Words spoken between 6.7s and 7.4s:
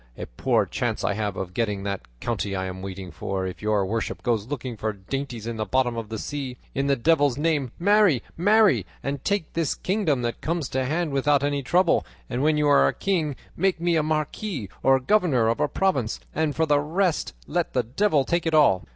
In the devil's